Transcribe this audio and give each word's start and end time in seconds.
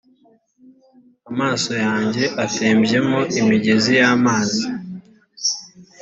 amaso 1.31 1.71
yanjye 1.85 2.23
atembyemo 2.45 3.19
imigezi 3.39 3.91
y 3.99 4.03
amazi 4.15 4.63